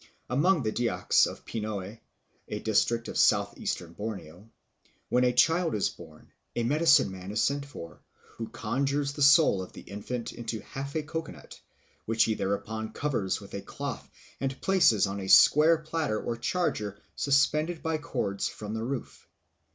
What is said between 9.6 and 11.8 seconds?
of the infant into half a coco nut,